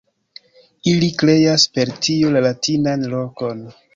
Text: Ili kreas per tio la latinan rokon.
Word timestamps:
Ili 0.91 1.09
kreas 1.19 1.67
per 1.77 1.93
tio 2.07 2.33
la 2.37 2.43
latinan 2.47 3.07
rokon. 3.15 3.63